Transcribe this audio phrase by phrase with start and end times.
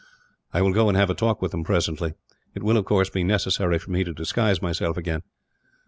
[0.51, 2.15] "I will go and have a talk with them, presently.
[2.55, 5.21] It will, of course, be necessary for me to disguise myself again."